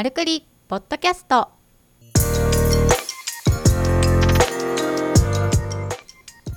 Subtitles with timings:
[0.00, 1.50] マルクリポッドキャスト。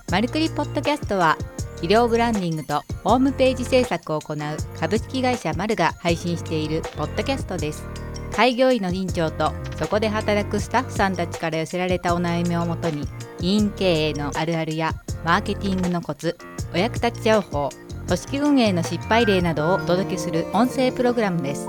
[0.09, 1.37] マルクリポッドキャストは
[1.81, 4.37] 医療ブランディングとホームページ制作を行う
[4.79, 7.83] 株式会社マルが配信しているポッドキャストです。
[8.31, 13.05] 開業医の院長とそこで働くスタッフさんたちから寄せられたお悩みをもとに
[13.41, 14.93] 医院経営のあるあるや
[15.25, 16.37] マーケティングのコツ
[16.73, 17.67] お役立ち情報
[18.07, 21.67] 組織運営の失敗例などをお届けする音声プログラムです。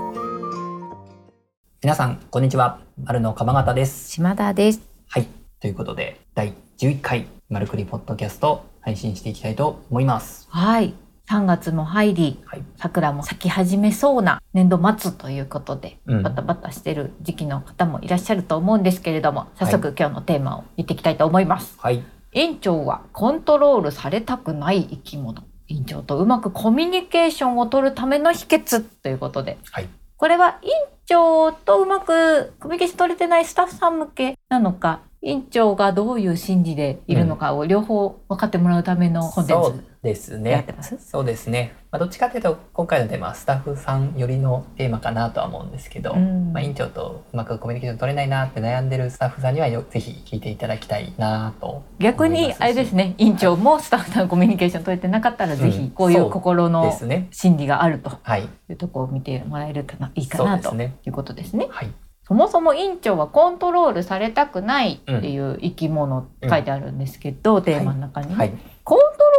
[1.85, 2.79] 皆さん、こんにちは。
[3.03, 4.09] 丸の鎌形です。
[4.09, 5.27] 島田ですはい。
[5.59, 10.47] ということで、第11回、マルクリポッドキャストを配信していきたいと思います。
[10.49, 10.95] はい
[11.29, 12.63] 3月も入りはい。
[12.77, 22.03] 桜も咲き始めそうな年度末ということで、うんバタバタしてる時期の方もいらっしゃると思うんですけれども早速今日のテーマを言っていきたいと思います、はい。
[22.31, 29.89] 院長はコントロールされたくない生き物院長とうまくコミュニケーションを取るための秘訣ということではい。
[30.17, 30.71] これは院
[31.05, 39.83] 長とうまくコミュニケーション取れてないスタッフさん向けなのか院長がどういう心理でいるのかを両方分かってもらうためのコンテンそうツ。
[40.05, 40.73] ですやっねて。
[40.73, 41.73] ます、そうですね。
[41.91, 56.95] まあ、どっちかというと、今回のテーマはスタッフさん寄りのテーマかなとは思うんですけど、うんまあ、院長とうまくコミュニケーション取れないなって悩んでるスタッフさんにはよぜひ聞いていただきたいなと逆にあれですね院長もスタッフさんコミュニケーション取れてなかったら、ぜひこういう心での。
[57.31, 58.43] 心理があるとはい。
[58.43, 60.75] いうところを見てもらえるかないいかなと。
[60.75, 61.67] いうことですね。
[61.69, 61.89] はい。
[62.27, 68.49] そもそも院長はコントロールされたくないっていう生き物って書いてあるんですけど、テーマの中に、はい。
[68.49, 68.74] コントロ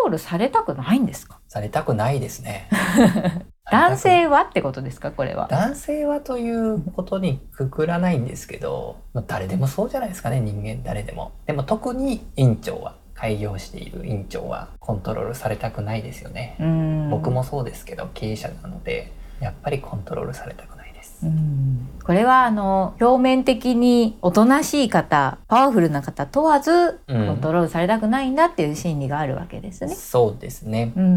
[0.07, 1.39] ールされたくないんですか？
[1.49, 2.69] されたくないですね。
[3.71, 5.11] 男性はってことですか？
[5.11, 5.49] これは。
[5.51, 11.33] 男性はということにくくらないんですけど、まあ、誰でもそうじゃないですかね人間誰でも。
[11.47, 17.11] でも特に院長は開業している院長はコントロールされたくないですよね、うん。
[17.11, 19.11] 僕もそうですけど経営者なので
[19.41, 20.76] やっぱりコントロールされたく
[21.23, 21.89] うん。
[22.05, 29.95] これはあの表面的におとなしい方パワフルな方問わずうコントん、ロールされたくないんだっていう心理があるわけですね。
[29.95, 30.93] そうですね。
[30.97, 31.13] うんうんう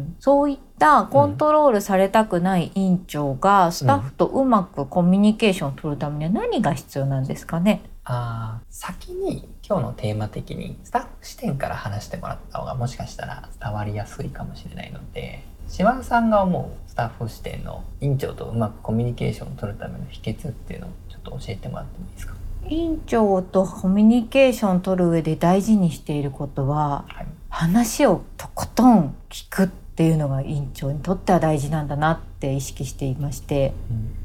[0.00, 7.82] ん、そういったコントロールされたくない院長がスタッフとうまくコミュニケーションを取るためには何が必要なんですかね？
[8.04, 22.34] あー先に今日のテーマ的にスタッフ視点から話してもらった方がもしかしたら伝わりやすいかもしれないので島田さんが思うスタッフ視点の院長とうまくコミュニケーションを取るための秘訣っていうのをちょっと教えてもらってもいいですか？
[22.68, 33.72] 院長とコミュニケーションを取る上で大事にしていることははい、話をとことん聞くっていうのが院長にとっては大事なんだなって意識していまして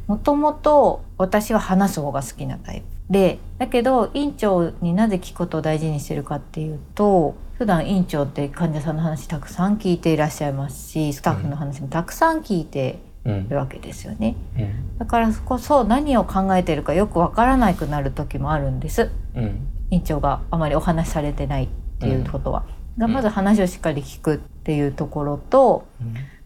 [0.08, 14.36] もともと私は話す方が好きなタイプでだけど院長になぜ聞くことを大事にしてるかっていうと普段院長って患者さんの話たくさん聞いていらっしゃいますしスタッフの話もたくさん聞いてうんるわけですよね。
[14.58, 14.98] うん。
[15.00, 19.10] だからこそ何を考えてるかよくわからなくなる時もあるんです。
[19.36, 19.68] うん。
[19.90, 21.68] 院長があまりお話しされてないっ
[22.00, 22.66] ていうことは、
[22.98, 23.14] がうん。
[23.14, 25.88] まず話をしっかり聞くっていうところと、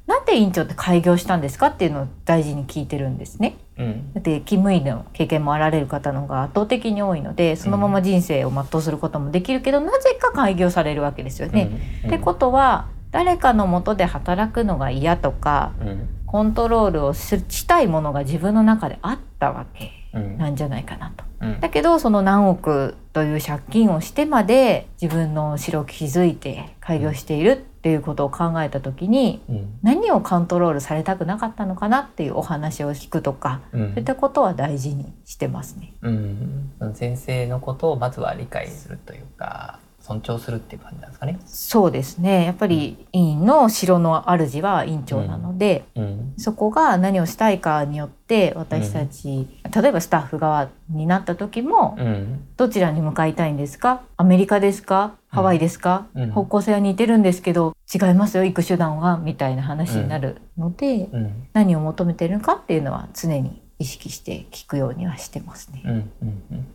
[0.09, 3.59] なんで院長って開業したんですかっていうのを大事に聞いてるんですね。
[3.78, 4.14] うん。
[4.16, 11.69] だって勤務医の経験もあられる方の方が圧倒的に多いのでそのまま人生を全うすることもできるけど、なぜか開業されるわけですよね。
[12.06, 12.09] うん。
[12.09, 16.09] ってことは誰かのもとで働くのが嫌とかうん。
[16.25, 20.38] コントロールをししたいものが自分の中であったわけうん。
[20.40, 21.24] なんじゃないかなと。
[21.42, 21.59] うん。
[21.59, 29.80] だけどその何億という借金をしてまで自分の城を築いて開業しているっていうことを考えた時にうん。
[29.82, 33.88] 何をコントロールされたくなかったのかなっていうお話を聞くとかうん。
[33.92, 35.94] そういったことは大事にしてますね。
[36.02, 36.72] うん。
[36.94, 41.40] 先生のことをまずは理解するというか尊重するっていう感じなんですかね。
[41.46, 42.46] そうですね。
[42.46, 46.34] やっぱり委員の城の主は委員長なので、うん。
[46.38, 52.48] そこが何をしたいかによって私たち、例えばスタッフ側になった時も、うん。
[52.58, 54.02] どちらに向かいたいんですか？
[54.18, 55.14] アメリカですか？
[55.28, 56.31] ハワイですか、うん。
[56.31, 61.48] 方向性は似てるんですけど違いますよ行く手段はみたいな話になるので、うん。
[61.53, 65.84] 何を求めてるのかっていうのは常に意識して聞くようにはしてますね。
[65.86, 66.66] うんうんうんうん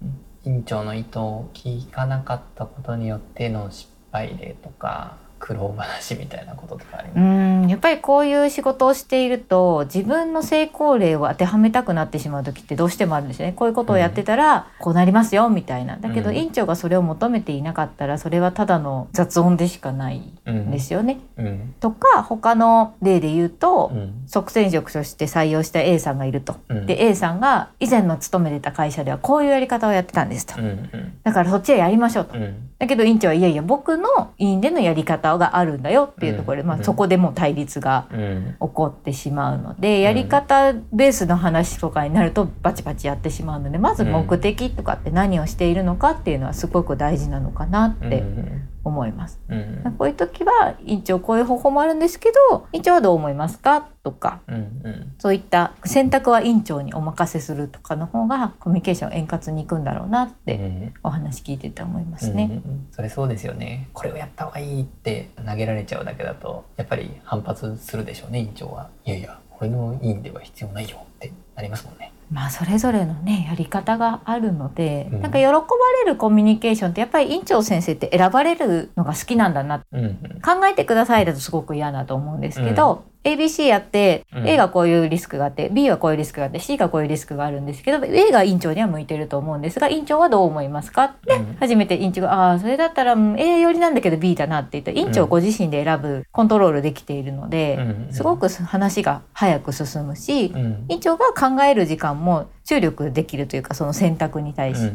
[0.46, 7.20] 院長の意図を聞かなかったことによっての失敗例とか苦労話みたいなこととかありうます。
[7.20, 13.52] んやっぱりこういう仕事をしていると自分の成功例を当てはめたくなってしまう時ってどうしてもあるんですね。
[13.52, 15.98] こういうことをやってたらこうなりますよみたいな。
[15.98, 16.36] だけどうん。
[16.36, 21.18] 院長がそれを求めていなかったらそれはただの雑音でしかないうんんですよね。
[21.36, 21.74] うん。
[21.78, 24.24] とか他の例で言うと、うん。
[24.26, 26.56] 即戦力として採用した A さんがいると。
[26.70, 26.86] うん。
[26.86, 30.58] で A さんが以前の勤めてた会社ではこういうやり方をやってたんですと。
[30.58, 30.68] うん。
[30.68, 31.12] うん。
[31.22, 32.34] だからそっちへやりましょうと。
[32.78, 38.56] だけど院長はいやいや僕の院でのやり方があるんだよっていうところで、まあ、そこでもう対立がうん。
[38.60, 49.40] 起こってしまうのでやり方ベースの話とかになるとバチバチやってしまうのでまず目的とかって何をしているのかっていうのはすごく大事なのかなってうん思います。
[49.48, 49.94] うん。
[49.98, 53.88] こういう時は院長こういう方法もあるんですけど院長はどう思いますか？
[54.02, 54.40] とか。
[54.46, 55.14] うんうん。
[55.18, 60.94] そういった選択は院長にお任せするとかの方がコミュニケーション円滑にいくんだろうなってうん。
[61.02, 62.62] お話聞いてて思いますうんね。
[62.64, 62.86] うん。
[62.90, 63.88] それそうですよね。
[63.92, 68.90] これをやった方がいいって投げられちゃうだけだとやっぱり反発するでしょうね院長は。
[69.04, 75.22] いやいや俺の院では必要ないよってなりますもんねまあそれぞれのねやり方があるので、うん。
[75.22, 75.60] なんか喜ば
[76.04, 80.18] れるコミュニケーションってやっぱり院長先生って選ばれるのが好きなんだなうんうん。
[80.40, 84.48] 考えてくださいだとすごく嫌だと思うんですけど、ABC やってうん。
[84.48, 91.56] A がこういうリスクがあって B はこういうリスクがあって C がこういうリスクがあるんですけど A が院長には向いてると思うんですが院長はどう思いますかってうん。
[91.58, 100.84] 初めて院長が「ああそれだったらうん A 寄りなんだけど B だな」って言ったら院長ご自身で選ぶコントロールできているので、うんすごく話が早く進むし、うん。
[100.88, 104.90] 院長が考える時間も注力できるというかその選択に対うんし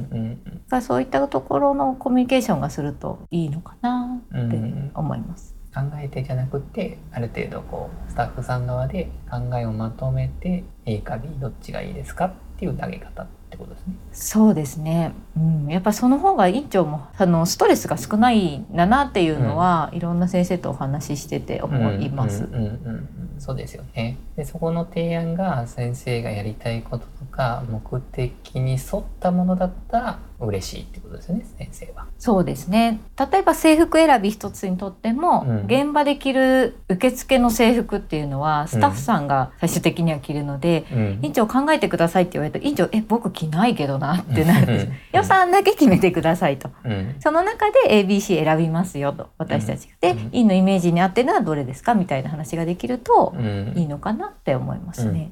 [0.70, 5.59] て、そういったところのコミュニケーションがするといいのかなってうん思います。
[5.74, 13.94] 考えてじゃなくてある程度こうスタッフさん側で考えをまとめて A か B どっちがいいですかっていう投げ方ってことですね。
[14.12, 22.44] そうですね、うん、やっぱその方が院長もあのストレスが少ないんだなっていうのは、いろんな先生とお話ししてて思います。
[22.44, 24.18] うんうんうんうんそうですよね。
[24.36, 32.06] でそこの提案が先生がやりたいこととか目的に沿ったものだったら嬉しいってことですよね先生は。
[32.18, 33.00] そうですね。
[33.32, 35.66] 例えば制服選び一つにとっても、うん。
[35.66, 41.20] 現場で着る受付の制服っていうのはスタッフさんが最終的には着るので、うん。
[41.22, 44.64] 院長考えてくださいって言われると院長え僕着ないけどなってなる。
[44.64, 44.94] んです、うん。
[45.20, 46.70] 予算だけ決めてくださいと。
[46.86, 47.16] うん。
[47.20, 50.30] その中で ABC 選びますよと私たちが、でうん。
[50.32, 53.74] 院のイメージに合ってるのはどれですかみたいな話ができるとうん。
[53.76, 55.32] いいのかなって思いますね。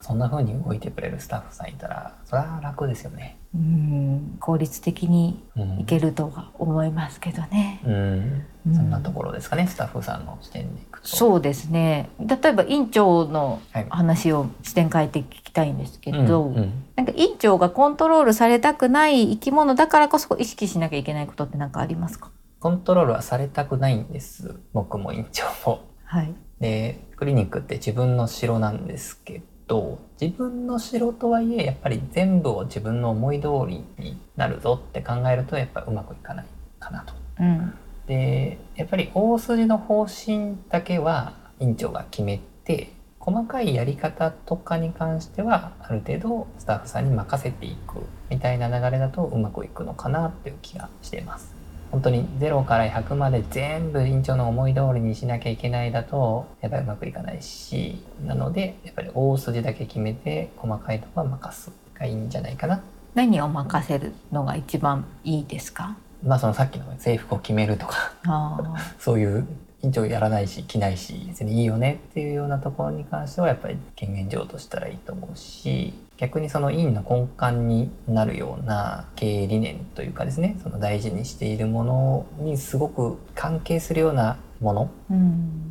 [0.00, 3.38] そんな風に動いてくれるスタッフさんいたらそれは楽ですよね。
[3.54, 5.80] うん効率的にうん。
[5.80, 7.80] いけるとは思いますけどね。
[7.84, 8.46] うん。
[8.66, 8.74] うん。
[8.74, 11.08] そんなところですかねスタッフさんの視点でいくと。
[11.08, 12.08] そうですね。
[12.18, 16.84] 例えば院長のはい話を視点変えて聞きたいんですけど、うんうん。
[16.96, 22.30] なんか院長がコントロールされたくない生き物だからこそ意識しなきゃいけないことって何かありますか？
[22.60, 24.60] コントロールはされたくないんです。
[24.72, 25.80] 僕も院長も。
[26.04, 36.46] はい、でクリニックって自分の城なんですけど自分の城とはいえやっぱり全部を自分の思い通りになるぞって考えるとやっぱうまくいかない
[36.78, 37.12] かなと。
[37.40, 37.74] うん
[38.06, 51.61] でやっぱり大筋の方針だけは院長が決めて細かいやり方とかに関してはある程度スタッフさんに任せていくみたいな流れだとうまくいくのかなっていう気がしています。
[51.92, 62.82] 本当に0から100まで全部院長の思い通りにしなきゃいけないだとやっぱりうまくいかないしなのでやっぱり大筋だけ決めて細かいとこは任すがいいんじゃないかな。
[63.14, 65.96] 何を任せるのが一番いいですか？
[66.24, 68.14] まあそのさっきの制服を決めるとか。
[68.26, 69.46] あ そういう
[69.82, 75.92] 院長やらないし着ないし別にいいよねっていうようなところに関してはやっぱり権限上としたらいいと思うし
[76.22, 84.90] 逆にその院の根幹になるような経営理念というかですねその大事にしているものにすごく関係するようなもの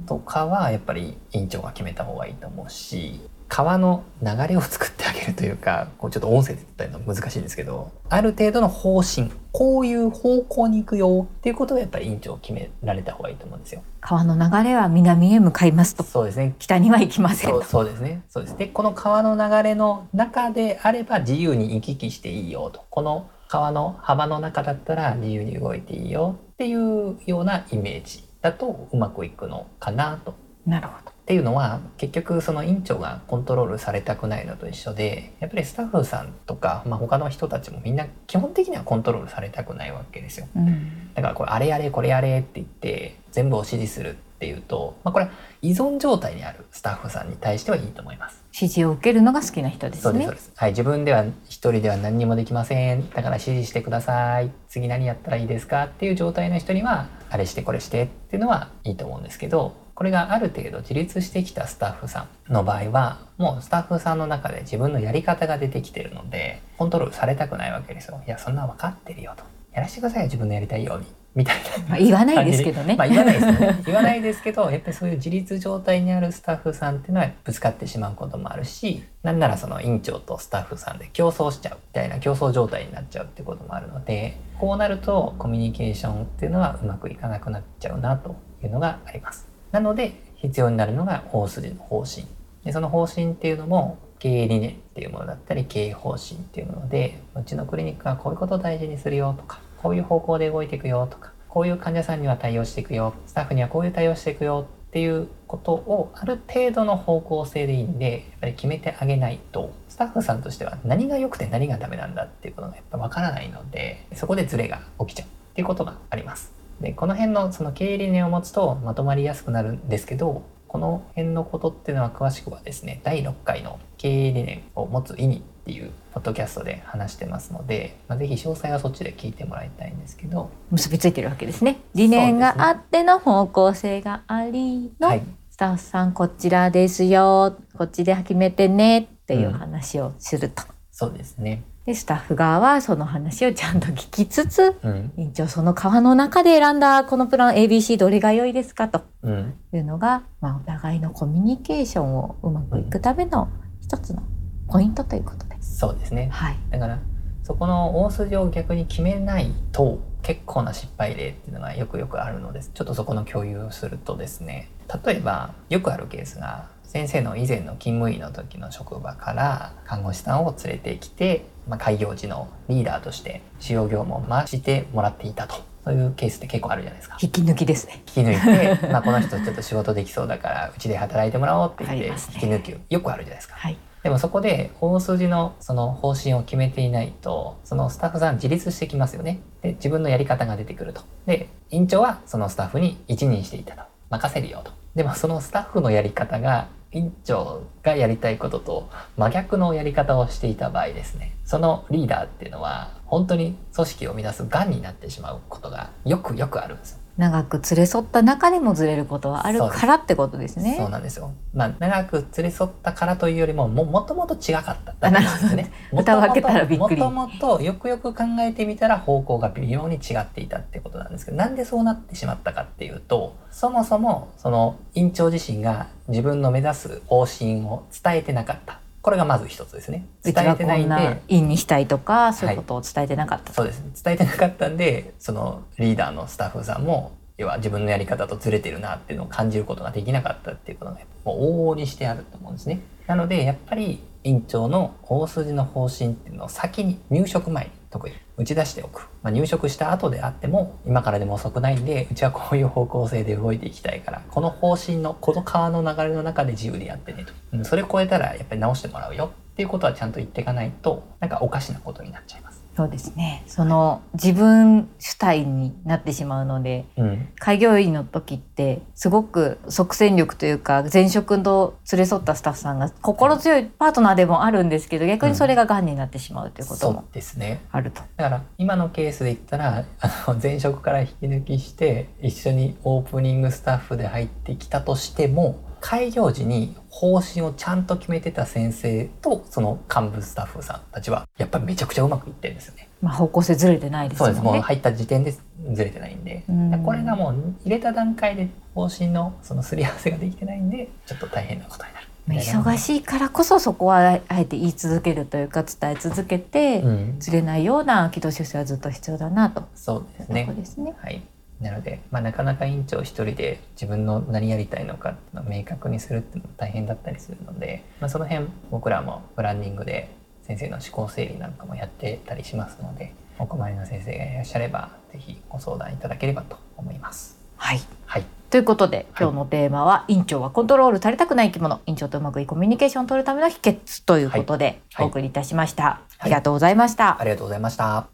[0.08, 3.22] とかはやっぱり院長が決めた方がいいと思うし
[3.52, 13.84] 川の流れを作ってあげるというかこうちょっと音声で言ったの難しいんですけどある程度の方針こういう方向に行くよっていうことをやっぱり院長決められた方がいいと思うんですよ。
[14.00, 16.04] 川の流れは南へ向かいますと。
[16.04, 16.56] そうですね。
[16.60, 17.58] 北には行きませんと。
[17.58, 18.24] そうそうですね。
[18.30, 18.58] そうです。
[18.58, 22.86] でこの川の流れの中であれば自由に行き来していいよと。
[22.90, 30.36] この川の幅の中だったら自由に動いていいよっていうようなイメージだとうまくいくのかなと。
[30.66, 40.48] なるほどっていうのは結局その院長がコントロールされたくないのと一緒でやっぱりスタッフさんとか、まあ、他の人たちもみんな基本的にはコントロールされたくないわけですよ。
[40.54, 48.44] うんだからこれあれやれこれやれって言って全部を指示するっていうと、まあ、これは依存状態にあるスタッフさんに対してはいいと思います。
[48.54, 50.52] 指示を受けるのが好きな人ですねそうですそうです。
[50.56, 53.10] はい、自分では一人では何にもできません。
[53.12, 54.52] だから指示してください。
[54.68, 68.20] 次何やったらいいですかっていう状態の人にはあれしてこれしてっていうのはいいと思うんですけど、これがある程度自立してきたスタッフさんの場合はもうスタッフさんの中で自分のやり方が出てきてるのでコントロールされたくないわけですよ。
[68.26, 69.44] いやそんな分かってるよと。
[69.72, 72.96] やらせてくださいよ自分のやりたいようにっみたいなまあ、言わないですけどね。
[72.98, 73.84] まあ言わないですよね。
[73.86, 89.51] 言わないですけど、やっぱりそういう自立状態にあるスタッフさんっていうのはぶつかってしまうこともあるし、なんならその院長とスタッフさんで競争しちゃうみたいな競争状態になっちゃうってこともあるので、こうなるとコミュニケーションっていうのはうまくいかなくなっちゃうなというのがあります。
[89.72, 92.26] なので必要になるのが大筋の方針。
[92.64, 116.61] でその方針っていうのも経営理念っていうものだったり経営方針っていうものでうちのクリニックはこういうことを大事にするよとかこういう方向で動いていくよとかこういう患者さんには対応していくよスタッフにはこういう対応していくよっていうことをある程度の方向性でいいんでやっぱり決めてあげないとスタッフさんとしては何が良くて何がダメなんだっていうことがやっぱ分からないのでそこでズレが起きちゃうっていうことがあります。
[116.82, 131.80] でこの辺のその経営理念を持つとまとまりやすくなるんですけどこの辺のことっていうのは詳しくはですね第6回の経営理念を持つ意味っていうポッドキャストで話してますので、まあ、ぜひ詳細はそっちで聞いてもらいたいんですけど、結びついてるわけですね。
[131.94, 140.64] 理念があっての方向性がありの、はい、スタッフさんこちらですよ、こっちで決めてねっていう話をすると。
[140.92, 141.64] そうですね。
[141.86, 153.50] でスタッフ側はその話をちゃんと聞きつつ、うん、院長その川の中で選んだこのプラン ABC どれが良いですかとうん、いうのが、まあ、お互いのコミュニケーションをうまくいくための
[153.82, 154.24] 一つの
[154.68, 155.62] ポイントということで。
[155.62, 155.78] す。
[155.78, 156.30] そうですね。
[156.32, 157.00] はい、だから
[157.44, 162.72] そこの大筋を逆に決めないと結構な失敗例っていうのがよくよくあるのです。
[162.74, 164.70] ちょっとそこの共有をするとですね。
[165.06, 177.18] 例えばよくあるケースが先生の以前の勤務医の時の職場から看護師さんを連れてきて、まあ、開業時のリーダーとして主要業務を回してもらっていたとそういうケースって結構あるじゃないですか。
[177.22, 178.04] 引き抜きですね。
[178.16, 183.56] 引き抜いて、 まあ、この人ちょっと仕事できそうだからうちで働いてもらおうって言って引き抜きよくあるじゃないですか。
[183.58, 189.40] はい、でもそこで大筋のその方針を決めていないとそのスタッフさん自立してきますよね。
[189.64, 191.02] で自分のやり方が出てくると。
[191.26, 194.72] で院長はそのスタッフに一任していたと任せるよと。
[194.96, 207.01] でもそのスタッフのやり方が院長がやりたいことと真逆のやり方をしていた場合ですねそのリーダーっていうのは本当に組織を乱すがんになってしまうことがよくよくあるんですよ。
[207.22, 210.76] 長く連れ添った中でもずれることはあるからってことですね。
[210.80, 211.36] そうなんですよ。
[211.54, 215.72] まあ長く連れ添ったからというよりもももともと違かったあなるほどね。
[215.96, 217.00] 蓋を開けたらびっくり。
[217.00, 228.81] もともとよくよく考えてみたら方向が微妙に違っていたってことなんですけどなんでそうなってしまったかっていうとそもそもその院長自身が自分の目指す方針を伝えてなかった。
[229.02, 230.06] これがまず一つですね。
[230.24, 233.92] 伝えてないんで、院にしたいとかそういうことを伝えてなかった、はい、そうですね。
[234.04, 242.82] 伝えてなかったんで、そのリーダーのスタッフさんも要は自分のやり方とずれてるなっていうのを感じることができなかったっていうことがもう往々にしてあると思うんですね。
[243.08, 262.51] なのでやっぱり院長の大筋の方針っていうのを先に入職前に特に打ち出しておく、まあ、入職した後であっても今からでも遅くないんでうちはこういう方向性で動いていきたいからこの方針のこの川の流れの中で自由でやってねと、うん、それ超えたらやっぱり直してもらうよっていうことはちゃんと言っていかないとなんかおかしなことになっちゃいます。
[262.76, 263.44] そうですね。
[263.48, 278.02] その自分主体になってしまうので、うん、開業医の時ってすごく即戦力というか前職と連れ添ったスタッフさんが心強いパートナーでもあるんですけど逆にそれが癌になってしまうということもですねあると。
[278.16, 292.88] だから今のケースで言ったらあの前職から引き抜きして一緒にオープニングスタッフで入ってきたとしても開業時に方針をちゃんと決めてた先生とその幹部スタッフさんたちはやっぱりめちゃくちゃうまくいってるんですよね。
[293.02, 294.62] まあ、方向性ずれてないですそうですもうね。
[294.62, 302.08] 入った時点でずれてないんで、うんこれがもう入れた段階で方針のそのすり合わせができてないんでちょっと大変なことになる。
[302.28, 310.94] まあ忙しいからこそそこはあえて言い続けるというか伝え続けて、うん、ずれないような軌道修正はずっと必要だなとそうですねですね。
[311.02, 311.22] はい。
[311.62, 320.10] なので、まあ、なかなか院長一人で自分の何やりたいのかっていうのを明確にするっていうのも大変だったりするので、まあ、その辺僕らもブランディングで
[320.44, 327.40] 先生の思考整理なんかもやってたりしますのでお困りの先生がいらっしゃればぜひご相談いただければと思います。
[327.58, 327.82] はい。
[328.06, 331.80] はい、ということで今日のテーマは、院長はコントロール足りたくない生き物。
[331.86, 335.06] 院長とうまくいいコミュニケーションを取るための秘訣ということではい。
[335.06, 338.08] お送りいたしました、ありがとうございました、ありがとうございました。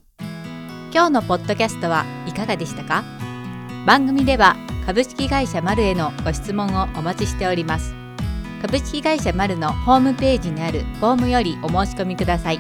[0.94, 3.17] 今日のポッドキャストはいかがでしたか？
[3.88, 7.96] 番組では株式会社マルへのご質問をお待ちしております。
[8.62, 12.60] 株式会社マルのホームページにあるフォームよりお申し込みください。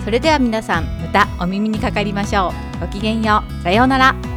[0.04, 4.31] それでは皆さんまたお耳にかかりましょうごきげんようさようなら